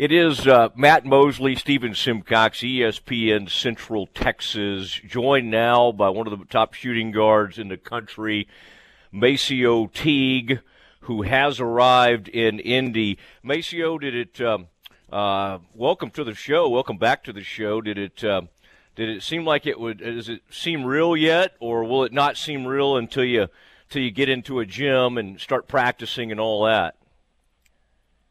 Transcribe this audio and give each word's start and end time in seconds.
It 0.00 0.12
is 0.12 0.46
uh, 0.46 0.70
Matt 0.74 1.04
Mosley, 1.04 1.54
Stephen 1.56 1.94
Simcox, 1.94 2.60
ESPN 2.60 3.50
Central 3.50 4.06
Texas, 4.06 4.98
joined 5.06 5.50
now 5.50 5.92
by 5.92 6.08
one 6.08 6.26
of 6.26 6.38
the 6.38 6.46
top 6.46 6.72
shooting 6.72 7.10
guards 7.10 7.58
in 7.58 7.68
the 7.68 7.76
country, 7.76 8.48
MaCio 9.12 9.92
Teague, 9.92 10.60
who 11.00 11.20
has 11.20 11.60
arrived 11.60 12.28
in 12.28 12.60
Indy. 12.60 13.18
MaCio, 13.44 14.00
did 14.00 14.14
it? 14.14 14.40
Um, 14.40 14.68
uh, 15.12 15.58
welcome 15.74 16.10
to 16.12 16.24
the 16.24 16.34
show. 16.34 16.66
Welcome 16.66 16.96
back 16.96 17.22
to 17.24 17.32
the 17.34 17.44
show. 17.44 17.82
Did 17.82 17.98
it? 17.98 18.24
Uh, 18.24 18.44
did 18.96 19.10
it 19.10 19.22
seem 19.22 19.44
like 19.44 19.66
it 19.66 19.78
would? 19.78 19.98
Does 19.98 20.30
it 20.30 20.40
seem 20.48 20.82
real 20.82 21.14
yet, 21.14 21.56
or 21.60 21.84
will 21.84 22.04
it 22.04 22.12
not 22.14 22.38
seem 22.38 22.66
real 22.66 22.96
until 22.96 23.24
you 23.24 23.48
until 23.90 24.00
you 24.00 24.10
get 24.10 24.30
into 24.30 24.60
a 24.60 24.64
gym 24.64 25.18
and 25.18 25.38
start 25.38 25.68
practicing 25.68 26.30
and 26.30 26.40
all 26.40 26.64
that? 26.64 26.96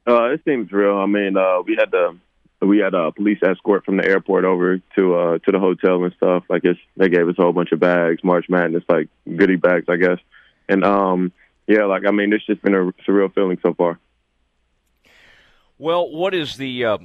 Uh, 0.08 0.32
it 0.32 0.42
seems 0.46 0.72
real. 0.72 0.98
I 0.98 1.06
mean, 1.06 1.38
uh, 1.38 1.62
we 1.66 1.76
had 1.80 1.92
the 1.92 2.18
we 2.62 2.80
had 2.80 2.94
a 2.94 3.12
police 3.12 3.40
escort 3.42 3.86
from 3.86 3.98
the 3.98 4.06
airport 4.06 4.44
over 4.44 4.80
to 4.96 5.16
uh 5.16 5.38
to 5.40 5.52
the 5.52 5.60
hotel 5.60 6.04
and 6.04 6.14
stuff. 6.18 6.44
Like 6.50 6.66
it's 6.66 6.80
they 6.98 7.10
gave 7.10 7.28
us 7.28 7.36
a 7.38 7.42
whole 7.42 7.54
bunch 7.54 7.72
of 7.72 7.80
bags, 7.80 8.24
March 8.24 8.48
Madness 8.50 8.84
like 8.90 9.08
goodie 9.26 9.56
bags, 9.56 9.86
I 9.88 9.96
guess. 9.96 10.20
And 10.68 10.84
um 10.84 11.32
yeah, 11.68 11.86
like 11.86 12.06
I 12.06 12.12
mean, 12.12 12.34
it's 12.34 12.46
just 12.46 12.62
been 12.62 12.74
a 12.74 12.92
surreal 13.08 13.34
feeling 13.34 13.60
so 13.64 13.74
far. 13.74 14.00
Well, 15.78 16.12
what 16.12 16.34
is 16.34 16.58
the? 16.58 16.84
Uh, 16.84 16.98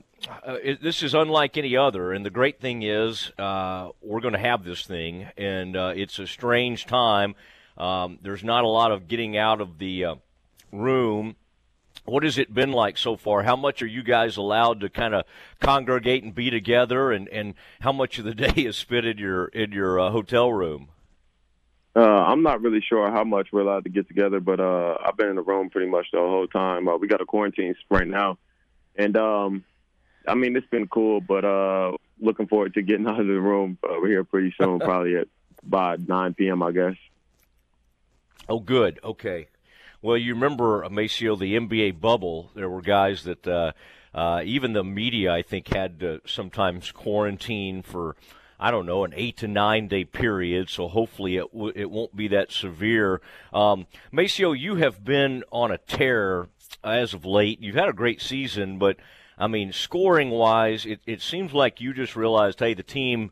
uh, 0.45 0.57
it, 0.61 0.83
this 0.83 1.05
is 1.05 1.15
unlike 1.15 1.57
any 1.57 1.77
other, 1.77 2.13
and 2.13 2.27
the 2.27 2.31
great 2.31 2.61
thing 2.61 2.83
is 2.83 3.31
uh, 3.39 3.91
we're 4.03 4.21
going 4.21 4.33
to 4.33 4.41
have 4.41 4.65
this 4.65 4.85
thing, 4.85 5.29
and 5.37 5.77
uh, 5.77 5.93
it's 5.95 6.19
a 6.19 6.27
strange 6.27 6.87
time. 6.87 7.37
Um, 7.79 8.19
there's 8.21 8.43
not 8.43 8.65
a 8.65 8.69
lot 8.69 8.91
of 8.91 9.07
getting 9.07 9.37
out 9.37 9.61
of 9.61 9.79
the 9.79 10.05
uh, 10.07 10.15
room 10.73 11.37
what 12.05 12.23
has 12.23 12.39
it 12.39 12.53
been 12.53 12.73
like 12.73 12.99
so 12.99 13.17
far? 13.17 13.43
How 13.43 13.57
much 13.57 13.83
are 13.83 13.87
you 13.87 14.03
guys 14.03 14.37
allowed 14.37 14.81
to 14.81 14.89
kind 14.89 15.15
of 15.15 15.25
congregate 15.61 16.23
and 16.23 16.35
be 16.35 16.51
together, 16.51 17.11
and, 17.13 17.29
and 17.29 17.55
how 17.81 17.93
much 17.93 18.19
of 18.19 18.25
the 18.25 18.35
day 18.35 18.63
is 18.63 18.77
spent 18.77 19.07
in 19.07 19.19
your 19.19 19.47
in 19.47 19.73
your 19.73 19.99
uh, 19.99 20.11
hotel 20.11 20.53
room? 20.53 20.89
Uh, 21.97 22.01
I'm 22.01 22.43
not 22.43 22.61
really 22.61 22.81
sure 22.87 23.09
how 23.11 23.23
much 23.23 23.49
we're 23.53 23.61
allowed 23.61 23.85
to 23.85 23.91
get 23.91 24.09
together, 24.09 24.41
but 24.41 24.59
uh, 24.59 24.97
I've 25.05 25.17
been 25.17 25.29
in 25.29 25.37
the 25.37 25.43
room 25.43 25.71
pretty 25.71 25.89
much 25.89 26.07
the 26.13 26.19
whole 26.19 26.49
time. 26.49 26.89
Uh, 26.89 26.97
we 26.97 27.07
got 27.07 27.21
a 27.21 27.27
quarantine 27.27 27.75
right 27.91 28.07
now, 28.07 28.39
and 28.97 29.17
um, 29.17 29.65
I 30.27 30.35
mean 30.35 30.57
it's 30.57 30.67
been 30.67 30.89
cool, 30.89 31.21
but 31.21 31.45
uh, 31.45 31.93
looking 32.21 32.49
forward 32.49 32.75
to 32.75 32.83
getting 32.83 33.07
out 33.09 33.21
of 33.21 33.27
the 33.27 33.41
room. 33.41 33.79
Uh, 33.83 33.95
we're 34.01 34.09
here 34.09 34.25
pretty 34.25 34.55
soon, 34.61 34.79
probably 34.81 35.17
at 35.17 35.29
by 35.63 35.97
9 35.97 36.35
p.m. 36.35 36.63
I 36.63 36.73
guess. 36.73 36.97
Oh, 38.49 38.61
good. 38.61 39.01
Okay. 39.03 39.47
Well, 40.05 40.19
you 40.19 40.35
remember, 40.35 40.83
MaCio, 40.91 41.39
the 41.39 41.57
NBA 41.57 41.99
bubble. 41.99 42.51
There 42.55 42.69
were 42.69 42.83
guys 42.83 43.25
that 43.25 43.49
uh, 43.49 43.73
uh, 44.15 44.43
even 44.45 44.75
the 44.75 44.85
media, 44.85 45.33
I 45.33 45.41
think, 45.41 45.69
had 45.69 45.99
to 46.01 46.21
sometimes 46.27 46.93
quarantine 46.93 47.81
for, 47.81 48.15
I 48.61 48.71
don't 48.71 48.85
know, 48.85 49.05
an 49.05 49.15
eight 49.17 49.39
to 49.39 49.49
nine 49.49 49.89
day 49.89 50.05
period. 50.05 50.69
So 50.69 50.89
hopefully 50.89 51.39
it 51.39 51.51
w- 51.55 51.73
it 51.75 51.91
won't 51.91 52.15
be 52.15 52.29
that 52.29 52.53
severe. 52.53 53.23
Um, 53.51 53.87
MaCio, 54.13 54.53
you 54.53 54.75
have 54.75 55.03
been 55.07 55.43
on 55.51 55.71
a 55.71 55.79
tear 55.79 56.49
as 56.85 57.15
of 57.15 57.25
late. 57.25 57.63
You've 57.63 57.75
had 57.75 57.89
a 57.89 57.95
great 57.95 58.21
season, 58.21 58.79
but 58.79 58.99
I 59.39 59.47
mean, 59.47 59.73
scoring 59.73 60.29
wise, 60.29 60.85
it, 60.85 61.01
it 61.07 61.23
seems 61.23 61.55
like 61.55 61.81
you 61.81 61.95
just 61.95 62.15
realized, 62.15 62.61
hey, 62.61 62.75
the 62.75 62.83
team. 62.83 63.31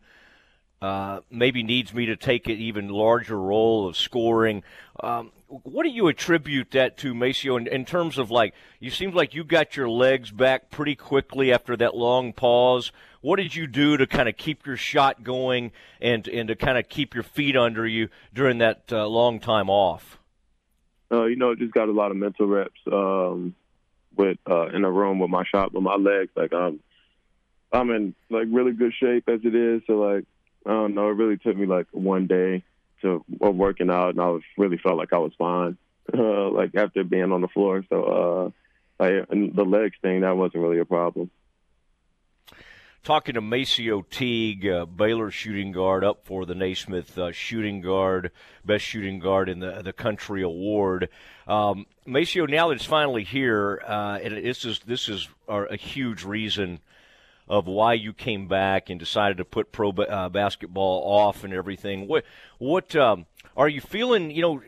Uh, 0.81 1.21
maybe 1.31 1.63
needs 1.63 1.95
me 1.95 2.07
to 2.07 2.17
take 2.17 2.49
an 2.49 2.57
even 2.57 2.89
larger 2.89 3.39
role 3.39 3.87
of 3.87 3.97
scoring. 3.97 4.65
Um, 5.01 5.31
what 5.65 5.83
do 5.83 5.91
you 5.91 6.09
attribute 6.09 6.71
that 6.71 6.97
to, 6.99 7.13
MaCio, 7.13 7.59
in, 7.59 7.67
in, 7.67 7.85
terms 7.85 8.17
of 8.17 8.31
like, 8.31 8.55
you 8.81 8.91
seemed 8.91 9.15
like 9.15 9.35
you 9.35 9.45
got 9.45 9.77
your 9.77 9.89
legs 9.89 10.31
back 10.31 10.71
pretty 10.71 10.95
quickly 10.95 11.53
after 11.53 11.77
that 11.77 11.95
long 11.95 12.33
pause. 12.33 12.91
What 13.21 13.37
did 13.37 13.55
you 13.55 13.67
do 13.67 13.99
to 13.99 14.07
kind 14.07 14.29
of 14.31 14.37
keep 14.37 14.65
your 14.67 14.79
shot 14.79 15.23
going 15.23 15.73
and, 16.01 16.27
and 16.27 16.49
to 16.49 16.57
kind 16.57 16.79
of 16.79 16.89
keep 16.89 17.15
your 17.15 17.23
feet 17.23 17.55
under 17.55 17.87
you 17.87 18.09
during 18.33 18.59
that 18.59 18.85
uh, 18.91 19.07
long 19.07 19.41
time 19.41 19.69
off? 19.69 20.19
Uh, 21.11 21.27
you 21.27 21.37
know, 21.37 21.55
just 21.55 21.75
got 21.75 21.91
a 21.91 21.93
lot 21.93 22.11
of 22.11 22.17
mental 22.17 22.47
reps 22.47 22.81
um, 22.91 23.55
with 24.17 24.39
uh, 24.51 24.69
in 24.69 24.85
a 24.85 24.91
room 24.91 25.19
with 25.19 25.29
my 25.29 25.45
shot 25.45 25.75
with 25.75 25.83
my 25.83 25.97
legs. 25.97 26.31
Like 26.35 26.55
I'm, 26.55 26.81
I'm 27.71 27.91
in 27.91 28.15
like 28.31 28.47
really 28.51 28.73
good 28.73 28.95
shape 28.99 29.29
as 29.29 29.41
it 29.45 29.55
is. 29.55 29.83
So 29.87 29.95
like, 29.99 30.25
I 30.65 30.71
don't 30.71 30.95
know. 30.95 31.11
It 31.11 31.17
really 31.17 31.37
took 31.37 31.55
me 31.55 31.67
like 31.67 31.89
one 31.93 32.27
day 32.27 32.65
to 33.03 33.25
working 33.29 33.91
out, 33.91 34.11
and 34.11 34.21
I 34.21 34.29
was 34.29 34.43
really 34.57 34.79
felt 34.79 34.97
like 34.97 35.13
I 35.13 35.19
was 35.19 35.33
fine. 35.39 35.77
Uh, 36.13 36.51
like 36.51 36.75
after 36.75 37.05
being 37.05 37.31
on 37.31 37.41
the 37.43 37.49
floor, 37.49 37.85
so 37.89 38.03
uh, 38.03 38.51
the 38.99 39.65
legs 39.65 39.95
thing 40.03 40.23
that 40.23 40.37
wasn't 40.37 40.63
really 40.63 40.81
a 40.81 40.85
problem. 40.85 41.31
Talking 43.05 43.35
to 43.35 43.41
MaCio 43.41 44.09
Teague, 44.11 44.67
uh, 44.67 44.85
Baylor 44.85 45.31
shooting 45.31 45.71
guard, 45.73 46.05
up 46.05 46.25
for 46.25 46.45
the 46.45 46.57
Naismith 46.57 47.17
uh, 47.17 47.33
shooting 47.33 47.81
guard, 47.81 48.33
best 48.65 48.85
shooting 48.85 49.21
guard 49.21 49.49
in 49.49 49.61
the 49.61 49.81
the 49.83 49.93
country 49.93 50.43
award. 50.43 51.09
Um, 51.47 51.87
MaCio, 52.07 52.51
now 52.51 52.69
that 52.69 52.75
it's 52.75 52.85
finally 52.85 53.25
here, 53.25 53.81
uh, 53.87 54.19
and 54.23 54.45
this 54.45 54.65
is 54.65 54.81
this 54.81 55.09
is 55.09 55.29
a 55.49 55.77
huge 55.77 56.25
reason 56.25 56.81
of 57.49 57.67
why 57.67 57.95
you 57.95 58.13
came 58.13 58.49
back 58.49 58.91
and 58.91 58.99
decided 58.99 59.37
to 59.39 59.45
put 59.45 59.73
pro 59.73 59.91
uh, 59.91 60.29
basketball 60.29 61.03
off 61.05 61.45
and 61.45 61.53
everything. 61.53 62.07
What 62.09 62.25
what 62.59 62.95
um, 62.97 63.27
are 63.57 63.69
you 63.69 63.81
feeling? 63.81 64.31
You 64.31 64.43
know, 64.43 64.63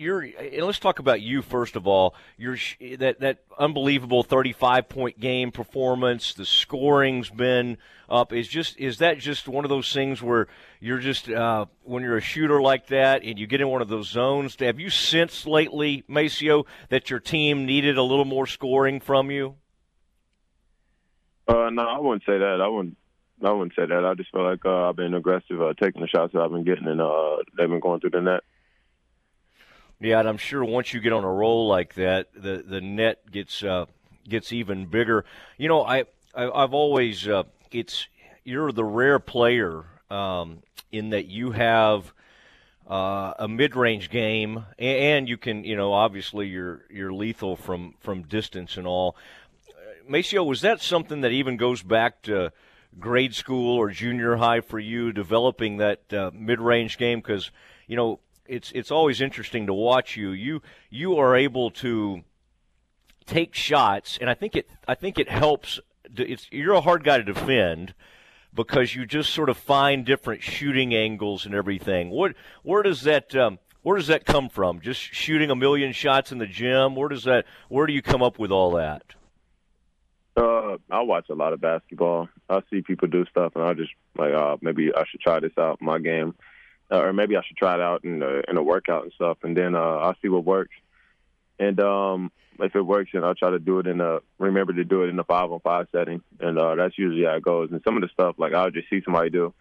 you're. 0.00 0.22
And 0.22 0.66
let's 0.66 0.78
talk 0.78 0.98
about 0.98 1.20
you 1.20 1.42
first 1.42 1.76
of 1.76 1.86
all. 1.86 2.14
Your 2.36 2.56
that 2.98 3.20
that 3.20 3.38
unbelievable 3.58 4.22
35 4.22 4.88
point 4.88 5.20
game 5.20 5.52
performance. 5.52 6.34
The 6.34 6.46
scoring's 6.46 7.30
been 7.30 7.78
up. 8.08 8.32
Is 8.32 8.48
just 8.48 8.78
is 8.78 8.98
that 8.98 9.18
just 9.18 9.46
one 9.46 9.64
of 9.64 9.68
those 9.68 9.92
things 9.92 10.22
where 10.22 10.48
you're 10.80 10.98
just 10.98 11.28
uh, 11.28 11.66
when 11.84 12.02
you're 12.02 12.16
a 12.16 12.22
shooter 12.22 12.60
like 12.60 12.88
that 12.88 13.22
and 13.22 13.38
you 13.38 13.46
get 13.46 13.60
in 13.60 13.68
one 13.68 13.82
of 13.82 13.88
those 13.88 14.08
zones? 14.08 14.56
Have 14.60 14.80
you 14.80 14.90
sensed 14.90 15.46
lately, 15.46 16.04
MaCio, 16.08 16.66
that 16.88 17.10
your 17.10 17.20
team 17.20 17.66
needed 17.66 17.96
a 17.96 18.02
little 18.02 18.24
more 18.24 18.46
scoring 18.46 19.00
from 19.00 19.30
you? 19.30 19.56
Uh, 21.50 21.68
no, 21.70 21.82
I 21.82 21.98
wouldn't 21.98 22.22
say 22.24 22.38
that. 22.38 22.60
I 22.60 22.68
wouldn't. 22.68 22.96
I 23.42 23.50
wouldn't 23.50 23.74
say 23.74 23.86
that. 23.86 24.04
I 24.04 24.14
just 24.14 24.30
feel 24.30 24.44
like 24.44 24.64
uh, 24.64 24.88
I've 24.88 24.96
been 24.96 25.14
aggressive, 25.14 25.60
uh, 25.60 25.72
taking 25.72 26.02
the 26.02 26.06
shots 26.06 26.32
that 26.34 26.42
I've 26.42 26.50
been 26.50 26.62
getting, 26.62 26.86
and 26.86 27.00
uh, 27.00 27.38
they've 27.56 27.68
been 27.68 27.80
going 27.80 27.98
through 27.98 28.10
the 28.10 28.20
net. 28.20 28.42
Yeah, 29.98 30.20
and 30.20 30.28
I'm 30.28 30.36
sure 30.36 30.64
once 30.64 30.92
you 30.92 31.00
get 31.00 31.12
on 31.12 31.24
a 31.24 31.32
roll 31.32 31.66
like 31.66 31.94
that, 31.94 32.28
the 32.34 32.62
the 32.64 32.80
net 32.80 33.30
gets 33.30 33.64
uh, 33.64 33.86
gets 34.28 34.52
even 34.52 34.86
bigger. 34.86 35.24
You 35.58 35.68
know, 35.68 35.82
I, 35.82 36.04
I 36.34 36.60
have 36.60 36.74
always 36.74 37.26
uh, 37.26 37.44
it's 37.72 38.06
you're 38.44 38.72
the 38.72 38.84
rare 38.84 39.18
player 39.18 39.84
um, 40.10 40.62
in 40.92 41.10
that 41.10 41.26
you 41.26 41.50
have. 41.50 42.12
Uh, 42.86 43.34
a 43.38 43.46
mid-range 43.46 44.10
game, 44.10 44.64
and 44.76 45.28
you 45.28 45.36
can, 45.36 45.62
you 45.62 45.76
know, 45.76 45.92
obviously 45.92 46.48
you're 46.48 46.84
you're 46.90 47.12
lethal 47.12 47.54
from 47.54 47.94
from 48.00 48.22
distance 48.22 48.76
and 48.76 48.84
all. 48.84 49.14
MaCio, 50.10 50.44
was 50.44 50.62
that 50.62 50.80
something 50.80 51.20
that 51.20 51.30
even 51.30 51.56
goes 51.56 51.82
back 51.82 52.22
to 52.22 52.52
grade 52.98 53.32
school 53.32 53.76
or 53.76 53.90
junior 53.90 54.36
high 54.36 54.60
for 54.60 54.80
you, 54.80 55.12
developing 55.12 55.76
that 55.76 56.12
uh, 56.12 56.32
mid-range 56.34 56.98
game? 56.98 57.20
Because 57.20 57.52
you 57.86 57.96
know 57.96 58.18
it's 58.46 58.72
it's 58.72 58.90
always 58.90 59.20
interesting 59.20 59.66
to 59.66 59.72
watch 59.72 60.16
you. 60.16 60.32
You 60.32 60.62
you 60.90 61.16
are 61.16 61.36
able 61.36 61.70
to 61.70 62.22
take 63.24 63.54
shots, 63.54 64.18
and 64.20 64.28
I 64.28 64.34
think 64.34 64.56
it 64.56 64.68
I 64.88 64.96
think 64.96 65.18
it 65.18 65.28
helps. 65.28 65.78
It's 66.16 66.48
you're 66.50 66.74
a 66.74 66.80
hard 66.80 67.04
guy 67.04 67.18
to 67.18 67.22
defend 67.22 67.94
because 68.52 68.96
you 68.96 69.06
just 69.06 69.32
sort 69.32 69.48
of 69.48 69.56
find 69.56 70.04
different 70.04 70.42
shooting 70.42 70.92
angles 70.92 71.46
and 71.46 71.54
everything. 71.54 72.10
What 72.10 72.34
where 72.64 72.82
does 72.82 73.02
that 73.02 73.36
um, 73.36 73.60
where 73.82 73.96
does 73.96 74.08
that 74.08 74.26
come 74.26 74.48
from? 74.48 74.80
Just 74.80 75.00
shooting 75.00 75.52
a 75.52 75.56
million 75.56 75.92
shots 75.92 76.32
in 76.32 76.38
the 76.38 76.46
gym? 76.48 76.96
Where 76.96 77.08
does 77.08 77.22
that 77.24 77.44
where 77.68 77.86
do 77.86 77.92
you 77.92 78.02
come 78.02 78.24
up 78.24 78.40
with 78.40 78.50
all 78.50 78.72
that? 78.72 79.14
Uh, 80.36 80.76
I 80.90 81.00
watch 81.02 81.28
a 81.28 81.34
lot 81.34 81.52
of 81.52 81.60
basketball. 81.60 82.28
I 82.48 82.60
see 82.70 82.82
people 82.82 83.08
do 83.08 83.26
stuff, 83.26 83.52
and 83.56 83.64
I 83.64 83.74
just 83.74 83.90
like, 84.16 84.32
uh, 84.32 84.56
maybe 84.60 84.90
I 84.94 85.04
should 85.10 85.20
try 85.20 85.40
this 85.40 85.52
out 85.58 85.78
in 85.80 85.86
my 85.86 85.98
game, 85.98 86.34
uh, 86.90 87.00
or 87.00 87.12
maybe 87.12 87.36
I 87.36 87.42
should 87.46 87.56
try 87.56 87.74
it 87.74 87.80
out 87.80 88.04
in 88.04 88.22
a, 88.22 88.42
in 88.48 88.56
a 88.56 88.62
workout 88.62 89.04
and 89.04 89.12
stuff, 89.12 89.38
and 89.42 89.56
then 89.56 89.74
uh, 89.74 89.78
I'll 89.78 90.16
see 90.22 90.28
what 90.28 90.44
works. 90.44 90.74
And 91.58 91.78
um, 91.80 92.32
if 92.60 92.74
it 92.74 92.80
works, 92.80 93.10
then 93.12 93.24
I'll 93.24 93.34
try 93.34 93.50
to 93.50 93.58
do 93.58 93.80
it 93.80 93.86
in 93.86 94.00
a 94.00 94.20
remember 94.38 94.72
to 94.72 94.84
do 94.84 95.02
it 95.02 95.08
in 95.08 95.18
a 95.18 95.24
five 95.24 95.50
on 95.50 95.60
five 95.60 95.88
setting, 95.92 96.22
and 96.38 96.58
uh, 96.58 96.74
that's 96.76 96.96
usually 96.96 97.24
how 97.24 97.34
it 97.34 97.42
goes. 97.42 97.70
And 97.70 97.82
some 97.84 97.96
of 97.96 98.02
the 98.02 98.08
stuff, 98.08 98.36
like 98.38 98.54
I'll 98.54 98.70
just 98.70 98.88
see 98.88 99.02
somebody 99.04 99.30
do, 99.30 99.52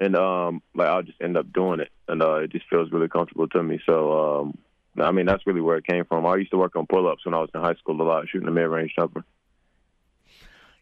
and 0.00 0.16
um, 0.16 0.62
like 0.74 0.88
I'll 0.88 1.02
just 1.02 1.20
end 1.22 1.36
up 1.36 1.52
doing 1.52 1.80
it, 1.80 1.90
and 2.08 2.22
uh, 2.22 2.36
it 2.36 2.52
just 2.52 2.68
feels 2.68 2.90
really 2.90 3.08
comfortable 3.08 3.48
to 3.48 3.62
me. 3.62 3.80
So 3.86 4.40
um, 4.40 4.58
I 5.00 5.10
mean, 5.12 5.26
that's 5.26 5.46
really 5.46 5.60
where 5.60 5.78
it 5.78 5.86
came 5.86 6.04
from. 6.04 6.26
I 6.26 6.36
used 6.36 6.50
to 6.50 6.58
work 6.58 6.76
on 6.76 6.86
pull 6.86 7.08
ups 7.08 7.24
when 7.24 7.34
I 7.34 7.38
was 7.38 7.50
in 7.54 7.60
high 7.60 7.74
school 7.74 8.00
a 8.00 8.02
lot, 8.02 8.28
shooting 8.28 8.48
a 8.48 8.52
mid 8.52 8.68
range 8.68 8.92
jumper. 8.96 9.24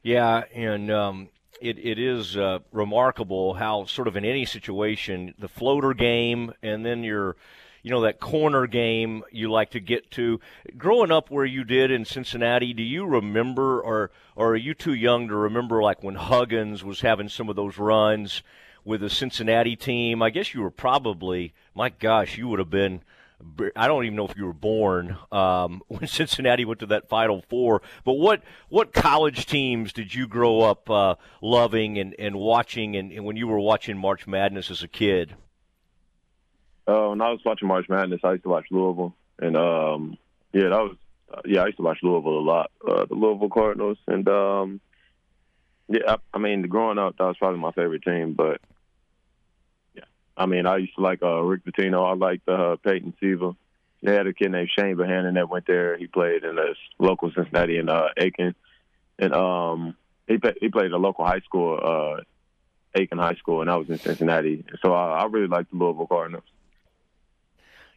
Yeah, 0.03 0.45
and 0.55 0.91
um, 0.91 1.29
it 1.61 1.79
it 1.79 1.99
is 1.99 2.37
uh, 2.37 2.61
remarkable 2.73 3.55
how 3.55 3.85
sort 3.85 4.09
of 4.09 4.17
in 4.17 4.25
any 4.25 4.47
situation 4.47 5.35
the 5.39 5.49
floater 5.49 5.93
game 5.93 6.53
and 6.63 6.85
then 6.85 7.05
your 7.05 7.37
you 7.83 7.91
know 7.91 8.01
that 8.03 8.19
corner 8.21 8.67
game 8.67 9.23
you 9.31 9.51
like 9.51 9.71
to 9.71 9.81
get 9.81 10.11
to. 10.13 10.41
Growing 10.77 11.11
up 11.11 11.31
where 11.31 11.45
you 11.45 11.65
did 11.65 11.91
in 11.91 12.05
Cincinnati, 12.05 12.73
do 12.73 12.83
you 12.83 13.05
remember, 13.05 13.81
or 13.81 14.11
or 14.37 14.53
are 14.53 14.57
you 14.57 14.75
too 14.75 14.95
young 14.95 15.29
to 15.29 15.37
remember, 15.37 15.83
like 15.83 16.03
when 16.03 16.15
Huggins 16.15 16.83
was 16.83 17.03
having 17.03 17.29
some 17.29 17.49
of 17.49 17.57
those 17.57 17.79
runs 17.79 18.43
with 18.85 19.03
the 19.03 19.11
Cincinnati 19.11 19.77
team? 19.77 20.23
I 20.23 20.31
guess 20.31 20.55
you 20.55 20.63
were 20.63 20.71
probably, 20.71 21.53
my 21.75 21.91
gosh, 21.91 22.39
you 22.39 22.49
would 22.49 22.59
have 22.59 22.71
been. 22.71 23.03
I 23.77 23.89
don't 23.89 24.05
even 24.05 24.17
know 24.17 24.27
if 24.27 24.37
you 24.37 24.47
were 24.47 24.53
born 24.53 25.17
um, 25.33 25.83
when 25.89 26.07
Cincinnati 26.07 26.65
went 26.65 26.81
to 26.81 26.87
that 26.87 27.09
Final 27.09 27.43
Four. 27.49 27.83
But 28.05 28.15
what 28.15 28.43
what 28.69 28.93
college 28.93 29.47
teams 29.47 29.93
did 29.93 30.15
you 30.15 30.27
grow 30.27 30.61
up 30.61 30.89
uh, 30.91 31.17
loving 31.41 31.99
and, 31.99 32.15
and 32.19 32.37
watching, 32.37 32.97
and, 32.97 33.13
and 33.13 33.25
when 33.25 33.37
you 33.37 33.47
were 33.49 33.61
watching 33.61 33.97
March 33.97 34.27
Madness 34.27 34.71
as 34.71 34.83
a 34.83 34.89
kid? 34.89 35.35
Uh, 36.87 37.09
when 37.09 37.21
I 37.21 37.31
was 37.31 37.41
watching 37.45 37.69
March 37.69 37.89
Madness, 37.89 38.21
I 38.25 38.33
used 38.33 38.43
to 38.43 38.49
watch 38.49 38.67
Louisville, 38.71 39.15
and 39.39 39.57
um, 39.57 40.19
yeah, 40.53 40.69
that 40.71 40.81
was 40.81 40.97
uh, 41.33 41.41
yeah, 41.45 41.63
I 41.63 41.67
used 41.67 41.79
to 41.79 41.85
watch 41.85 41.99
Louisville 42.03 42.39
a 42.39 42.41
lot. 42.41 42.71
Uh, 42.87 43.05
the 43.07 43.15
Louisville 43.15 43.49
Cardinals, 43.49 43.99
and 44.07 44.29
um, 44.29 44.81
yeah, 45.89 46.01
I, 46.09 46.17
I 46.35 46.39
mean, 46.39 46.63
growing 46.63 46.99
up, 46.99 47.17
that 47.19 47.25
was 47.25 47.37
probably 47.39 47.61
my 47.61 47.73
favorite 47.73 48.03
team. 48.03 48.35
But 48.35 48.61
I 50.41 50.47
mean, 50.47 50.65
I 50.65 50.79
used 50.79 50.95
to 50.95 51.03
like 51.03 51.23
uh, 51.23 51.43
Rick 51.43 51.67
Pitino. 51.67 52.03
I 52.11 52.15
liked 52.15 52.49
uh, 52.49 52.77
Peyton 52.83 53.13
Siva. 53.21 53.55
They 54.03 54.15
had 54.15 54.27
a 54.27 54.33
kid 54.33 54.51
named 54.51 54.71
Shane 54.75 54.97
Behanan 54.97 55.35
that 55.35 55.51
went 55.51 55.67
there. 55.67 55.99
He 55.99 56.07
played 56.07 56.45
in 56.45 56.57
the 56.57 56.75
local 56.99 57.31
Cincinnati 57.31 57.77
and 57.77 57.91
uh, 57.91 58.09
Aiken, 58.17 58.55
and 59.19 59.35
um, 59.35 59.97
he 60.27 60.39
he 60.63 60.71
played 60.71 60.87
at 60.87 60.93
a 60.93 60.97
local 60.97 61.27
high 61.27 61.41
school, 61.41 61.79
uh, 61.83 62.23
Aiken 62.99 63.19
High 63.19 63.35
School, 63.35 63.61
and 63.61 63.69
I 63.69 63.77
was 63.77 63.91
in 63.91 63.99
Cincinnati. 63.99 64.65
So 64.81 64.95
I, 64.95 65.21
I 65.21 65.25
really 65.27 65.47
liked 65.47 65.73
the 65.73 65.77
Louisville 65.77 66.07
Cardinals. 66.07 66.45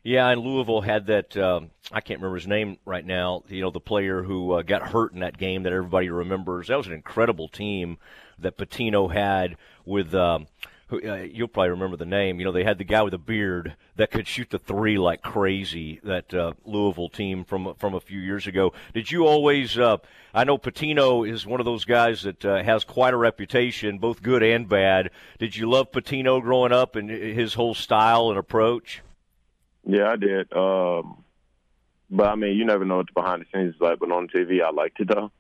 Yeah, 0.04 0.28
and 0.28 0.42
Louisville 0.42 0.82
had 0.82 1.06
that. 1.06 1.38
Um, 1.38 1.70
I 1.94 2.02
can't 2.02 2.20
remember 2.20 2.36
his 2.36 2.48
name 2.48 2.78
right 2.84 3.06
now. 3.06 3.44
You 3.48 3.62
know, 3.62 3.70
the 3.70 3.80
player 3.80 4.22
who 4.22 4.52
uh, 4.52 4.64
got 4.64 4.90
hurt 4.90 5.14
in 5.14 5.22
that 5.22 5.38
game 5.38 5.64
that 5.64 5.72
everybody 5.72 6.10
remembers. 6.10 6.68
That 6.68 6.78
was 6.78 6.88
an 6.88 6.94
incredible 6.94 7.48
team 7.48 8.00
that 8.40 8.58
Pitino 8.58 9.10
had 9.10 9.56
with. 9.86 10.14
Um, 10.14 10.48
who, 10.94 11.10
uh, 11.10 11.16
you'll 11.16 11.48
probably 11.48 11.72
remember 11.72 11.98
the 11.98 12.06
name. 12.06 12.40
You 12.40 12.46
know, 12.46 12.52
they 12.52 12.64
had 12.64 12.78
the 12.78 12.84
guy 12.84 13.02
with 13.02 13.14
a 13.14 13.20
beard 13.20 13.76
that 13.96 14.12
could 14.12 14.28
shoot 14.28 14.50
the 14.50 14.60
three 14.60 14.98
like 14.98 15.22
crazy. 15.22 16.00
That 16.04 16.34
uh, 16.34 16.54
Louisville 16.66 17.10
team 17.10 17.44
from 17.44 17.74
from 17.76 17.94
a 17.94 18.00
few 18.00 18.20
years 18.20 18.48
ago. 18.48 18.74
Did 18.94 19.12
you 19.12 19.26
always? 19.26 19.78
Uh, 19.78 19.98
I 20.34 20.44
know 20.44 20.58
Pitino 20.58 21.28
is 21.28 21.46
one 21.46 21.60
of 21.60 21.66
those 21.66 21.86
guys 21.86 22.24
that 22.24 22.46
uh, 22.46 22.64
has 22.64 22.84
quite 22.84 23.14
a 23.14 23.18
reputation, 23.18 23.98
both 23.98 24.22
good 24.22 24.44
and 24.44 24.68
bad. 24.68 25.10
Did 25.40 25.56
you 25.56 25.70
love 25.70 25.92
Pitino 25.92 26.42
growing 26.42 26.72
up 26.72 26.96
and 26.96 27.10
his 27.10 27.54
whole 27.54 27.74
style 27.74 28.30
and 28.30 28.38
approach? 28.38 29.02
Yeah, 29.86 30.10
I 30.10 30.16
did. 30.16 30.54
Um, 30.54 31.24
but 32.10 32.28
I 32.28 32.36
mean, 32.36 32.56
you 32.56 32.66
never 32.66 32.86
know 32.86 32.98
what 32.98 33.08
the 33.08 33.14
behind 33.14 33.42
the 33.42 33.46
scenes 33.54 33.76
is 33.76 33.82
like. 33.82 34.00
But 34.00 34.12
on 34.12 34.28
TV, 34.28 34.64
I 34.64 34.70
liked 34.70 35.00
it 35.00 35.10
though. 35.10 35.32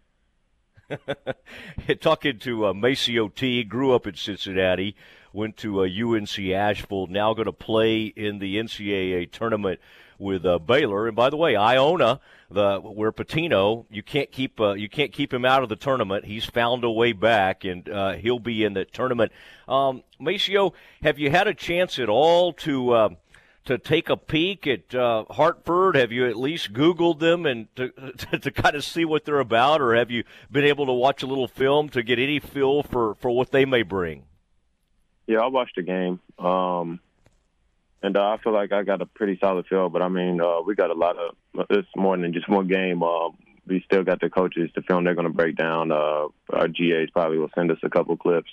Talking 2.01 2.39
to 2.39 2.65
uh, 2.65 2.73
MaCio 2.73 3.33
T, 3.33 3.63
grew 3.63 3.93
up 3.93 4.05
in 4.05 4.15
Cincinnati, 4.15 4.95
went 5.33 5.57
to 5.57 5.81
uh, 5.81 5.87
UNC 5.87 6.39
Asheville, 6.39 7.07
now 7.07 7.33
going 7.33 7.45
to 7.45 7.51
play 7.51 8.03
in 8.05 8.39
the 8.39 8.57
NCAA 8.57 9.31
tournament 9.31 9.79
with 10.19 10.45
uh, 10.45 10.59
Baylor. 10.59 11.07
And 11.07 11.15
by 11.15 11.29
the 11.29 11.37
way, 11.37 11.55
Iona, 11.55 12.19
the 12.49 12.79
where 12.79 13.11
Pitino, 13.11 13.85
you 13.89 14.03
can't 14.03 14.31
keep 14.31 14.59
uh, 14.59 14.73
you 14.73 14.87
can't 14.87 15.11
keep 15.11 15.33
him 15.33 15.43
out 15.43 15.63
of 15.63 15.69
the 15.69 15.75
tournament. 15.75 16.25
He's 16.25 16.45
found 16.45 16.83
a 16.83 16.91
way 16.91 17.11
back, 17.11 17.65
and 17.65 17.89
uh, 17.89 18.13
he'll 18.13 18.39
be 18.39 18.63
in 18.63 18.73
the 18.73 18.85
tournament. 18.85 19.31
Um, 19.67 20.03
MaCio, 20.21 20.73
have 21.01 21.19
you 21.19 21.29
had 21.31 21.47
a 21.47 21.53
chance 21.53 21.99
at 21.99 22.09
all 22.09 22.53
to? 22.53 22.91
Uh, 22.91 23.09
to 23.65 23.77
take 23.77 24.09
a 24.09 24.17
peek 24.17 24.67
at 24.67 24.93
uh, 24.93 25.23
Hartford? 25.29 25.95
Have 25.95 26.11
you 26.11 26.27
at 26.27 26.35
least 26.35 26.73
Googled 26.73 27.19
them 27.19 27.45
and 27.45 27.73
to, 27.77 27.89
to, 28.17 28.39
to 28.39 28.51
kind 28.51 28.75
of 28.75 28.83
see 28.83 29.05
what 29.05 29.23
they're 29.23 29.39
about, 29.39 29.79
or 29.79 29.95
have 29.95 30.11
you 30.11 30.25
been 30.51 30.65
able 30.65 30.85
to 30.85 30.91
watch 30.91 31.23
a 31.23 31.27
little 31.27 31.47
film 31.47 31.87
to 31.91 32.03
get 32.03 32.19
any 32.19 32.41
feel 32.41 32.83
for, 32.83 33.15
for 33.15 33.31
what 33.31 33.51
they 33.51 33.63
may 33.63 33.81
bring? 33.81 34.23
Yeah, 35.27 35.39
I 35.39 35.47
watched 35.47 35.75
the 35.75 35.83
game, 35.83 36.19
um, 36.37 36.99
and 38.01 38.17
uh, 38.17 38.29
I 38.29 38.37
feel 38.43 38.53
like 38.53 38.73
I 38.73 38.83
got 38.83 39.01
a 39.01 39.05
pretty 39.05 39.37
solid 39.39 39.65
feel. 39.67 39.89
But 39.89 40.01
I 40.01 40.09
mean, 40.09 40.41
uh, 40.41 40.61
we 40.61 40.75
got 40.75 40.89
a 40.89 40.93
lot 40.93 41.17
of 41.17 41.35
it's 41.69 41.87
more 41.95 42.17
than 42.17 42.33
just 42.33 42.49
one 42.49 42.67
game. 42.67 43.01
Uh, 43.03 43.29
we 43.65 43.81
still 43.85 44.03
got 44.03 44.19
the 44.19 44.29
coaches 44.29 44.69
to 44.75 44.81
film. 44.81 45.05
They're 45.05 45.15
going 45.15 45.27
to 45.27 45.33
break 45.33 45.55
down. 45.55 45.91
Uh, 45.91 46.27
our 46.51 46.67
GAs 46.67 47.09
probably 47.13 47.37
will 47.37 47.51
send 47.55 47.71
us 47.71 47.77
a 47.83 47.89
couple 47.89 48.17
clips 48.17 48.49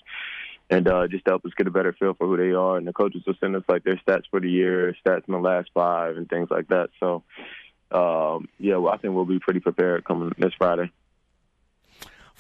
and 0.71 0.87
uh, 0.87 1.09
just 1.09 1.25
to 1.25 1.33
help 1.33 1.45
us 1.45 1.53
get 1.57 1.67
a 1.67 1.71
better 1.71 1.93
feel 1.93 2.15
for 2.15 2.27
who 2.27 2.37
they 2.37 2.53
are. 2.53 2.77
And 2.77 2.87
the 2.87 2.93
coaches 2.93 3.23
will 3.27 3.35
send 3.41 3.57
us 3.57 3.65
like 3.69 3.83
their 3.83 4.01
stats 4.07 4.25
for 4.31 4.41
the 4.41 4.49
year, 4.49 4.95
stats 5.05 5.27
in 5.27 5.33
the 5.33 5.41
last 5.41 5.69
five, 5.75 6.17
and 6.17 6.29
things 6.29 6.49
like 6.51 6.69
that. 6.69 6.91
So, 7.01 7.25
um, 7.91 8.49
yeah, 8.59 8.77
well, 8.77 8.95
I 8.95 8.97
think 8.99 9.15
we'll 9.15 9.25
be 9.25 9.41
pretty 9.41 9.61
prepared 9.61 10.05
coming 10.05 10.33
this 10.39 10.53
Friday. 10.57 10.91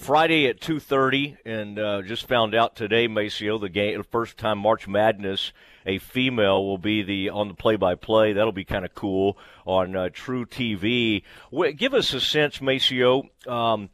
Friday 0.00 0.46
at 0.46 0.62
two 0.62 0.80
thirty, 0.80 1.36
and 1.44 1.78
uh, 1.78 2.00
just 2.00 2.26
found 2.26 2.54
out 2.54 2.74
today, 2.74 3.06
MaCio, 3.06 3.60
the 3.60 3.68
game, 3.68 3.98
the 3.98 4.04
first 4.04 4.38
time 4.38 4.58
March 4.58 4.88
Madness, 4.88 5.52
a 5.84 5.98
female 5.98 6.64
will 6.64 6.78
be 6.78 7.02
the 7.02 7.28
on 7.28 7.48
the 7.48 7.54
play-by-play. 7.54 8.32
That'll 8.32 8.50
be 8.50 8.64
kind 8.64 8.86
of 8.86 8.94
cool 8.94 9.36
on 9.66 9.94
uh, 9.94 10.08
truTV. 10.08 11.22
Give 11.76 11.92
us 11.92 12.14
a 12.14 12.20
sense, 12.20 12.58
MaCio. 12.58 13.28
Um, 13.46 13.90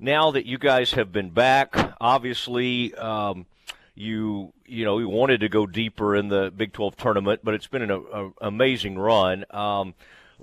now 0.00 0.32
that 0.32 0.46
you 0.46 0.58
guys 0.58 0.92
have 0.92 1.12
been 1.12 1.30
back, 1.30 1.94
obviously. 2.00 2.92
Um, 2.94 3.46
you 3.94 4.52
you 4.66 4.84
know 4.84 4.98
you 4.98 5.08
wanted 5.08 5.40
to 5.40 5.48
go 5.48 5.64
deeper 5.64 6.14
in 6.14 6.28
the 6.28 6.52
Big 6.54 6.72
12 6.72 6.96
tournament, 6.96 7.40
but 7.42 7.54
it's 7.54 7.66
been 7.66 7.82
an 7.82 7.90
a, 7.90 8.30
amazing 8.42 8.98
run. 8.98 9.46
Um, 9.50 9.94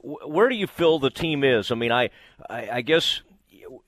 where 0.01 0.50
do 0.50 0.55
you 0.55 0.65
feel 0.65 0.97
the 0.97 1.11
team 1.11 1.44
is? 1.44 1.71
I 1.71 1.75
mean, 1.75 1.91
I 1.91 2.09
I, 2.50 2.69
I 2.71 2.81
guess 2.81 3.21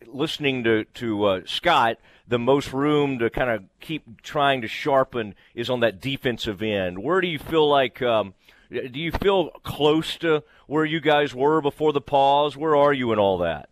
listening 0.05 0.63
to 0.63 0.85
to 0.95 1.23
uh, 1.25 1.41
Scott, 1.45 1.97
the 2.27 2.39
most 2.39 2.73
room 2.73 3.19
to 3.19 3.29
kind 3.29 3.49
of 3.49 3.63
keep 3.79 4.21
trying 4.21 4.61
to 4.61 4.67
sharpen 4.67 5.35
is 5.53 5.69
on 5.69 5.81
that 5.81 6.01
defensive 6.01 6.61
end. 6.61 6.99
Where 6.99 7.21
do 7.21 7.27
you 7.27 7.39
feel 7.39 7.67
like? 7.69 8.01
Um, 8.01 8.33
do 8.69 8.99
you 8.99 9.11
feel 9.11 9.49
close 9.63 10.17
to 10.17 10.43
where 10.67 10.85
you 10.85 10.99
guys 10.99 11.33
were 11.35 11.61
before 11.61 11.93
the 11.93 12.01
pause? 12.01 12.57
Where 12.57 12.75
are 12.75 12.93
you 12.93 13.13
in 13.13 13.19
all 13.19 13.37
that? 13.39 13.69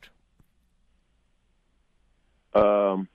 Um, 2.53 3.07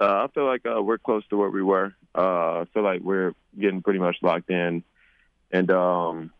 uh, 0.00 0.24
I 0.24 0.26
feel 0.32 0.46
like 0.46 0.64
uh, 0.64 0.82
we're 0.82 0.98
close 0.98 1.26
to 1.28 1.36
where 1.36 1.50
we 1.50 1.62
were. 1.62 1.94
Uh, 2.14 2.60
I 2.60 2.64
feel 2.72 2.82
like 2.82 3.00
we're 3.00 3.34
getting 3.58 3.82
pretty 3.82 3.98
much 3.98 4.16
locked 4.22 4.50
in, 4.50 4.84
and 5.50 5.70
um, 5.70 6.30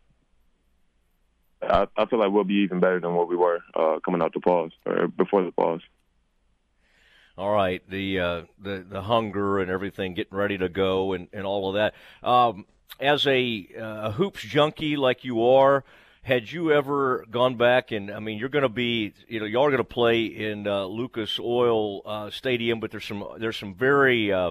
I, 1.62 1.86
I, 1.96 2.06
feel 2.06 2.18
like 2.18 2.30
we'll 2.30 2.44
be 2.44 2.64
even 2.64 2.80
better 2.80 3.00
than 3.00 3.14
what 3.14 3.28
we 3.28 3.36
were 3.36 3.60
uh, 3.74 3.98
coming 4.04 4.22
out 4.22 4.34
the 4.34 4.40
pause 4.40 4.72
or 4.84 5.08
before 5.08 5.42
the 5.44 5.52
pause. 5.52 5.80
All 7.38 7.50
right, 7.52 7.82
the 7.88 8.20
uh, 8.20 8.42
the 8.58 8.84
the 8.88 9.02
hunger 9.02 9.58
and 9.58 9.70
everything, 9.70 10.14
getting 10.14 10.36
ready 10.36 10.56
to 10.58 10.68
go, 10.68 11.12
and, 11.12 11.28
and 11.32 11.44
all 11.44 11.68
of 11.68 11.74
that. 11.74 11.94
Um, 12.26 12.64
as 12.98 13.26
a, 13.26 13.68
uh, 13.78 14.12
hoops 14.12 14.42
junkie 14.42 14.96
like 14.96 15.24
you 15.24 15.46
are, 15.46 15.84
had 16.22 16.50
you 16.50 16.72
ever 16.72 17.24
gone 17.30 17.56
back 17.56 17.92
and 17.92 18.10
I 18.10 18.18
mean 18.18 18.38
you're 18.38 18.48
going 18.48 18.62
to 18.62 18.68
be 18.68 19.12
you 19.28 19.38
know 19.38 19.46
y'all 19.46 19.64
are 19.64 19.70
going 19.70 19.78
to 19.78 19.84
play 19.84 20.24
in 20.24 20.66
uh, 20.66 20.84
Lucas 20.84 21.38
Oil 21.38 22.02
uh, 22.04 22.30
Stadium, 22.30 22.80
but 22.80 22.90
there's 22.90 23.04
some 23.04 23.24
there's 23.38 23.56
some 23.56 23.74
very 23.74 24.32
uh, 24.32 24.50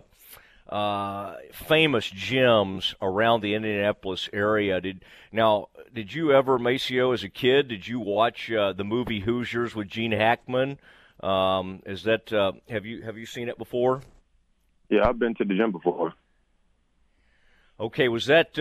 uh, 0.70 1.36
famous 1.52 2.10
gyms 2.10 2.96
around 3.02 3.42
the 3.42 3.54
Indianapolis 3.54 4.30
area. 4.34 4.82
Did 4.82 5.04
now 5.32 5.70
did 5.94 6.14
you 6.14 6.32
ever 6.32 6.58
MaCio 6.58 7.14
as 7.14 7.24
a 7.24 7.30
kid? 7.30 7.68
Did 7.68 7.88
you 7.88 8.00
watch 8.00 8.52
uh, 8.52 8.74
the 8.74 8.84
movie 8.84 9.22
Hoosiers 9.22 9.76
with 9.76 9.88
Gene 9.88 10.12
Hackman? 10.12 10.80
Um, 11.22 11.82
is 11.86 12.04
that 12.04 12.32
uh, 12.34 12.54
have 12.70 12.86
you 12.86 13.04
have 13.04 13.18
you 13.18 13.26
seen 13.26 13.50
it 13.50 13.58
before? 13.58 14.02
Yeah, 14.90 15.08
I've 15.08 15.20
been 15.20 15.36
to 15.36 15.46
the 15.46 15.56
gym 15.56 15.72
before. 15.72 16.14
Okay, 17.80 18.08
was 18.08 18.28
that 18.28 18.56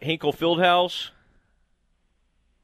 Hinkle 0.00 0.32
Fieldhouse? 0.32 1.10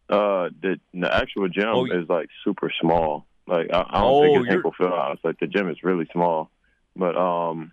Uh, 0.08 0.50
the 0.60 0.78
the 0.92 1.14
actual 1.14 1.48
gym 1.48 1.64
oh, 1.66 1.86
is 1.86 2.08
like 2.08 2.28
super 2.44 2.70
small. 2.80 3.24
Like 3.46 3.68
I, 3.72 3.80
I 3.88 4.00
don't 4.00 4.12
oh, 4.12 4.22
think 4.22 4.38
it's 4.38 4.48
Hinkle 4.48 4.72
Fieldhouse. 4.78 5.18
Like 5.24 5.38
the 5.40 5.46
gym 5.46 5.70
is 5.70 5.82
really 5.82 6.06
small, 6.12 6.50
but 6.94 7.16
um, 7.16 7.72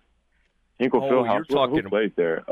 Hinkle 0.82 1.04
oh, 1.04 1.12
Fieldhouse. 1.12 1.48
You're 1.48 1.58
talking 1.58 1.84
who 1.84 1.90
plays 1.90 2.12
there? 2.16 2.44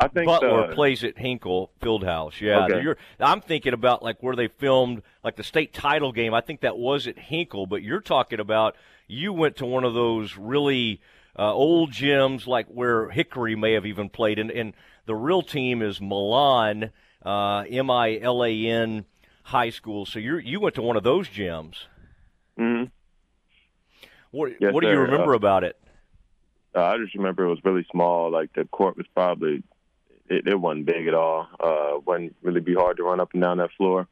I 0.00 0.08
think 0.08 0.26
Butler 0.26 0.68
the, 0.68 0.74
plays 0.74 1.04
at 1.04 1.16
Hinkle 1.16 1.70
Fieldhouse. 1.80 2.40
Yeah, 2.40 2.64
okay. 2.64 2.82
you're, 2.82 2.96
I'm 3.20 3.40
thinking 3.40 3.72
about 3.72 4.02
like 4.02 4.20
where 4.20 4.34
they 4.34 4.48
filmed 4.48 5.02
like 5.22 5.36
the 5.36 5.44
state 5.44 5.72
title 5.72 6.10
game. 6.10 6.34
I 6.34 6.40
think 6.40 6.60
that 6.62 6.76
was 6.76 7.06
at 7.06 7.16
Hinkle, 7.18 7.66
but 7.66 7.82
you're 7.82 8.00
talking 8.00 8.40
about 8.40 8.74
you 9.06 9.32
went 9.32 9.56
to 9.56 9.66
one 9.66 9.84
of 9.84 9.94
those 9.94 10.36
really 10.36 11.00
uh, 11.38 11.52
old 11.52 11.92
gyms 11.92 12.48
like 12.48 12.66
where 12.66 13.10
Hickory 13.10 13.54
may 13.54 13.74
have 13.74 13.86
even 13.86 14.08
played, 14.08 14.40
and, 14.40 14.50
and 14.50 14.72
the 15.06 15.14
real 15.14 15.42
team 15.42 15.80
is 15.80 16.00
Milan, 16.00 16.90
uh, 17.24 17.64
M 17.68 17.92
I 17.92 18.18
L 18.20 18.44
A 18.44 18.66
N 18.66 19.04
high 19.44 19.70
school. 19.70 20.04
So 20.04 20.18
you 20.18 20.38
you 20.38 20.58
went 20.58 20.74
to 20.74 20.82
one 20.82 20.96
of 20.96 21.04
those 21.04 21.28
gyms. 21.28 21.86
hmm 22.56 22.84
What 24.32 24.52
yes, 24.60 24.74
What 24.74 24.82
do 24.82 24.90
you 24.90 24.98
remember 24.98 25.34
uh, 25.34 25.36
about 25.36 25.62
it? 25.62 25.76
Uh, 26.78 26.84
I 26.84 26.98
just 26.98 27.14
remember 27.16 27.44
it 27.44 27.50
was 27.50 27.64
really 27.64 27.84
small. 27.90 28.30
Like 28.30 28.52
the 28.52 28.64
court 28.64 28.96
was 28.96 29.06
probably 29.12 29.64
it, 30.28 30.46
it 30.46 30.60
wasn't 30.60 30.86
big 30.86 31.08
at 31.08 31.14
all. 31.14 31.48
Uh, 31.58 31.98
wasn't 32.06 32.36
really 32.40 32.60
be 32.60 32.74
hard 32.74 32.98
to 32.98 33.02
run 33.02 33.18
up 33.18 33.32
and 33.32 33.42
down 33.42 33.58
that 33.58 33.72
floor. 33.76 34.06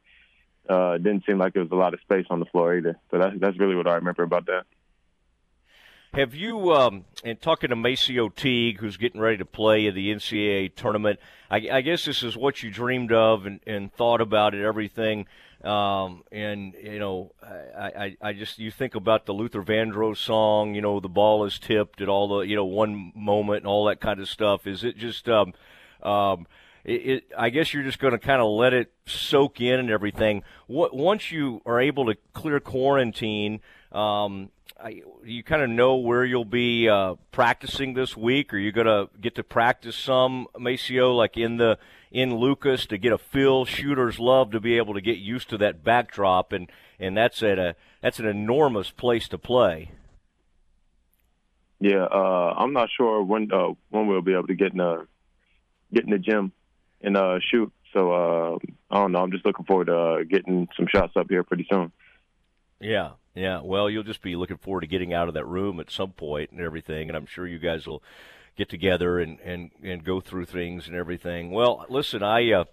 Uh, 0.69 0.93
it 0.95 1.03
didn't 1.03 1.25
seem 1.25 1.37
like 1.37 1.53
there 1.53 1.63
was 1.63 1.71
a 1.71 1.75
lot 1.75 1.93
of 1.93 2.01
space 2.01 2.25
on 2.29 2.41
the 2.41 2.45
floor 2.47 2.75
either. 2.75 2.99
So 3.09 3.19
that's 3.19 3.39
that's 3.39 3.57
really 3.57 3.75
what 3.75 3.87
I 3.87 3.95
remember 3.95 4.23
about 4.23 4.47
that. 4.47 4.65
Have 6.17 6.33
you, 6.33 6.73
um, 6.73 7.05
and 7.23 7.39
talking 7.39 7.69
to 7.69 7.75
MaCio 7.75 8.33
Teague, 8.33 8.79
who's 8.79 8.97
getting 8.97 9.21
ready 9.21 9.37
to 9.37 9.45
play 9.45 9.85
in 9.85 9.93
the 9.93 10.11
NCAA 10.11 10.73
tournament, 10.73 11.19
I, 11.51 11.69
I 11.71 11.81
guess 11.81 12.05
this 12.05 12.23
is 12.23 12.35
what 12.35 12.63
you 12.63 12.71
dreamed 12.71 13.11
of 13.11 13.45
and, 13.45 13.59
and 13.67 13.93
thought 13.93 14.19
about 14.19 14.55
it, 14.55 14.65
everything. 14.65 15.27
Um, 15.63 16.23
and, 16.31 16.73
you 16.81 16.97
know, 16.97 17.33
I, 17.43 17.85
I, 17.85 18.17
I 18.19 18.33
just, 18.33 18.57
you 18.57 18.71
think 18.71 18.95
about 18.95 19.27
the 19.27 19.33
Luther 19.33 19.61
Vandross 19.61 20.17
song, 20.17 20.73
you 20.73 20.81
know, 20.81 20.99
the 20.99 21.07
ball 21.07 21.45
is 21.45 21.59
tipped 21.59 22.01
at 22.01 22.09
all 22.09 22.39
the, 22.39 22.47
you 22.47 22.55
know, 22.55 22.65
one 22.65 23.11
moment 23.13 23.57
and 23.57 23.67
all 23.67 23.85
that 23.85 23.99
kind 23.99 24.19
of 24.19 24.27
stuff. 24.27 24.65
Is 24.65 24.83
it 24.83 24.97
just, 24.97 25.29
um, 25.29 25.53
um, 26.01 26.47
it, 26.83 27.05
it, 27.05 27.31
I 27.37 27.51
guess 27.51 27.75
you're 27.75 27.83
just 27.83 27.99
going 27.99 28.13
to 28.13 28.19
kind 28.19 28.41
of 28.41 28.47
let 28.47 28.73
it 28.73 28.91
soak 29.05 29.61
in 29.61 29.79
and 29.79 29.91
everything. 29.91 30.41
What, 30.65 30.95
once 30.95 31.31
you 31.31 31.61
are 31.63 31.79
able 31.79 32.07
to 32.07 32.15
clear 32.33 32.59
quarantine, 32.59 33.59
um, 33.91 34.49
I, 34.79 35.01
you 35.23 35.43
kind 35.43 35.61
of 35.61 35.69
know 35.69 35.95
where 35.95 36.23
you'll 36.25 36.45
be 36.45 36.87
uh, 36.89 37.15
practicing 37.31 37.93
this 37.93 38.15
week? 38.15 38.53
Are 38.53 38.57
you 38.57 38.71
going 38.71 38.87
to 38.87 39.09
get 39.19 39.35
to 39.35 39.43
practice 39.43 39.95
some 39.95 40.47
MaCio, 40.55 41.15
like 41.15 41.37
in 41.37 41.57
the 41.57 41.77
in 42.11 42.35
Lucas, 42.35 42.85
to 42.87 42.97
get 42.97 43.11
a 43.11 43.17
feel? 43.17 43.65
Shooters 43.65 44.19
love 44.19 44.51
to 44.51 44.59
be 44.59 44.77
able 44.77 44.93
to 44.93 45.01
get 45.01 45.17
used 45.17 45.49
to 45.49 45.57
that 45.59 45.83
backdrop, 45.83 46.51
and 46.51 46.69
and 46.99 47.17
that's 47.17 47.41
at 47.43 47.59
a 47.59 47.75
that's 48.01 48.19
an 48.19 48.27
enormous 48.27 48.91
place 48.91 49.27
to 49.29 49.37
play. 49.37 49.91
Yeah, 51.79 52.05
uh, 52.05 52.53
I'm 52.57 52.73
not 52.73 52.89
sure 52.95 53.23
when 53.23 53.51
uh, 53.51 53.73
when 53.89 54.07
we'll 54.07 54.21
be 54.21 54.33
able 54.33 54.47
to 54.47 54.55
get 54.55 54.71
in 54.71 54.79
the 54.79 55.07
get 55.93 56.05
in 56.05 56.11
the 56.11 56.17
gym 56.17 56.51
and 57.01 57.15
uh, 57.15 57.39
shoot. 57.51 57.71
So 57.93 58.11
uh, 58.11 58.57
I 58.91 59.01
don't 59.01 59.11
know. 59.11 59.19
I'm 59.19 59.31
just 59.31 59.45
looking 59.45 59.65
forward 59.65 59.87
to 59.87 59.97
uh, 59.97 60.23
getting 60.23 60.67
some 60.75 60.87
shots 60.87 61.13
up 61.15 61.27
here 61.29 61.43
pretty 61.43 61.67
soon. 61.69 61.91
Yeah, 62.79 63.11
yeah. 63.37 63.61
Well, 63.61 63.89
you'll 63.89 64.03
just 64.03 64.23
be 64.23 64.35
looking 64.35 64.57
forward 64.57 64.81
to 64.81 64.87
getting 64.87 65.13
out 65.13 65.27
of 65.27 65.35
that 65.35 65.45
room 65.45 65.79
at 65.79 65.91
some 65.91 66.11
point 66.11 66.51
and 66.51 66.59
everything, 66.59 67.07
and 67.07 67.15
I'm 67.15 67.27
sure 67.27 67.45
you 67.45 67.59
guys 67.59 67.85
will 67.85 68.01
get 68.57 68.67
together 68.67 69.19
and 69.19 69.39
and 69.41 69.69
and 69.83 70.03
go 70.03 70.19
through 70.19 70.45
things 70.45 70.87
and 70.87 70.95
everything. 70.95 71.51
Well, 71.51 71.85
listen, 71.87 72.23
I 72.23 72.51
uh, 72.51 72.65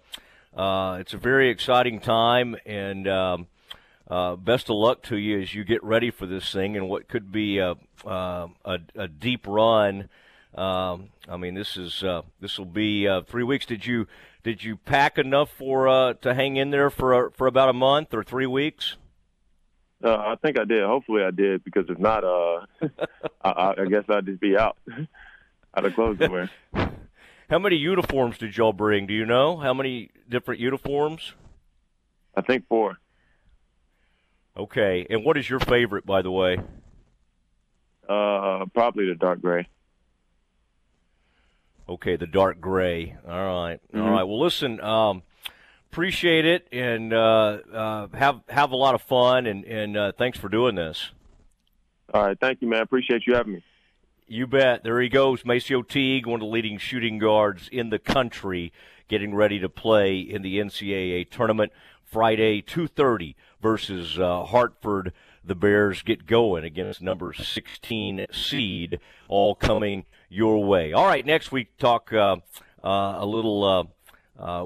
uh, 0.59 0.97
it's 0.99 1.13
a 1.13 1.17
very 1.17 1.49
exciting 1.49 1.99
time, 1.99 2.55
and 2.65 3.07
um, 3.07 3.47
uh, 4.09 4.35
best 4.37 4.71
of 4.71 4.75
luck 4.77 5.03
to 5.03 5.17
you 5.17 5.39
as 5.39 5.53
you 5.53 5.63
get 5.63 5.83
ready 5.83 6.09
for 6.09 6.25
this 6.25 6.51
thing 6.51 6.75
and 6.75 6.89
what 6.89 7.07
could 7.07 7.31
be 7.31 7.59
a 7.59 7.75
uh, 8.03 8.47
a, 8.65 8.79
a 8.95 9.07
deep 9.07 9.45
run. 9.47 10.09
Um, 10.55 11.09
I 11.29 11.37
mean, 11.37 11.53
this 11.53 11.77
is 11.77 12.03
uh, 12.03 12.23
this 12.39 12.57
will 12.57 12.65
be 12.65 13.07
uh, 13.07 13.21
three 13.21 13.43
weeks. 13.43 13.67
Did 13.67 13.85
you 13.85 14.07
did 14.43 14.63
you 14.63 14.77
pack 14.77 15.19
enough 15.19 15.51
for 15.51 16.15
to 16.21 16.33
hang 16.33 16.57
in 16.57 16.71
there 16.71 16.89
for 16.89 17.29
for 17.31 17.45
about 17.45 17.69
a 17.69 17.73
month 17.73 18.15
or 18.15 18.23
three 18.23 18.47
weeks? 18.47 18.95
Uh, 20.05 20.17
I 20.17 20.35
think 20.35 20.59
I 20.59 20.65
did. 20.65 20.83
Hopefully, 20.83 21.23
I 21.23 21.31
did 21.31 21.63
because 21.63 21.85
if 21.89 21.97
not, 21.97 22.23
uh, 22.23 22.65
I, 23.43 23.73
I 23.79 23.85
guess 23.89 24.03
I'd 24.07 24.27
just 24.27 24.39
be 24.39 24.55
out, 24.55 24.77
out 25.75 25.85
of 25.85 25.95
clothes 25.95 26.19
to 26.19 26.27
wear. 26.27 26.49
How 27.49 27.59
many 27.59 27.75
uniforms 27.75 28.37
did 28.37 28.55
y'all 28.55 28.73
bring? 28.73 29.05
Do 29.05 29.13
you 29.13 29.25
know 29.25 29.57
how 29.57 29.71
many 29.71 30.09
different 30.27 30.59
uniforms? 30.59 31.33
I 32.35 32.41
think 32.41 32.67
four. 32.67 32.97
Okay, 34.57 35.05
and 35.11 35.23
what 35.23 35.37
is 35.37 35.47
your 35.47 35.59
favorite, 35.59 36.07
by 36.07 36.23
the 36.23 36.31
way? 36.31 36.57
Uh, 38.09 38.65
probably 38.73 39.05
the 39.05 39.13
dark 39.13 39.41
gray. 39.43 39.67
Okay, 41.87 42.15
the 42.15 42.25
dark 42.25 42.59
gray. 42.59 43.15
All 43.27 43.31
right. 43.31 43.79
mm-hmm. 43.93 44.01
All 44.01 44.09
right. 44.09 44.23
Well, 44.23 44.39
listen. 44.41 44.81
Um, 44.81 45.21
appreciate 45.95 46.45
it, 46.45 46.67
and 46.73 47.13
uh, 47.13 47.57
uh, 47.73 48.07
have 48.13 48.41
have 48.49 48.71
a 48.73 48.75
lot 48.75 48.95
of 48.95 49.01
fun, 49.01 49.45
and 49.45 49.63
and 49.63 49.95
uh, 49.95 50.11
thanks 50.17 50.37
for 50.37 50.49
doing 50.49 50.75
this. 50.75 51.11
All 52.13 52.21
right, 52.21 52.37
thank 52.37 52.61
you, 52.61 52.67
man. 52.67 52.81
Appreciate 52.81 53.25
you 53.25 53.33
having 53.33 53.53
me. 53.53 53.63
You 54.27 54.45
bet. 54.45 54.83
There 54.83 54.99
he 54.99 55.07
goes, 55.07 55.43
MaCio 55.43 55.87
Teague, 55.87 56.25
one 56.25 56.41
of 56.41 56.47
the 56.47 56.51
leading 56.51 56.79
shooting 56.79 57.17
guards 57.17 57.69
in 57.71 57.91
the 57.91 57.99
country, 57.99 58.73
getting 59.07 59.33
ready 59.33 59.57
to 59.57 59.69
play 59.69 60.19
in 60.19 60.41
the 60.41 60.59
NCAA 60.59 61.29
tournament 61.29 61.71
Friday, 62.03 62.59
two 62.59 62.87
thirty 62.87 63.37
versus 63.61 64.19
uh, 64.19 64.43
Hartford. 64.43 65.13
The 65.45 65.55
Bears 65.55 66.01
get 66.01 66.25
going 66.25 66.65
against 66.65 67.03
number 67.03 67.31
16 67.31 68.25
seed, 68.31 68.99
all 69.29 69.55
coming 69.55 70.05
your 70.27 70.61
way. 70.65 70.91
All 70.91 71.05
right, 71.05 71.25
next 71.25 71.53
week 71.53 71.77
talk 71.77 72.11
uh, 72.11 72.37
uh, 72.83 73.15
a 73.19 73.25
little 73.25 73.63
uh, 73.63 73.83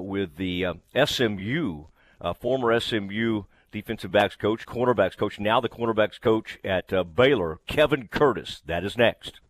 with 0.00 0.36
the 0.36 0.64
uh, 0.64 0.74
SMU, 1.04 1.84
uh, 2.20 2.32
former 2.34 2.78
SMU 2.78 3.44
defensive 3.72 4.10
backs 4.10 4.36
coach, 4.36 4.66
cornerbacks 4.66 5.16
coach, 5.16 5.38
now 5.38 5.60
the 5.60 5.68
cornerbacks 5.68 6.20
coach 6.20 6.58
at 6.64 6.88
Baylor, 7.14 7.60
Kevin 7.66 8.08
Curtis. 8.08 8.62
That 8.66 8.84
is 8.84 8.96
next. 8.96 9.40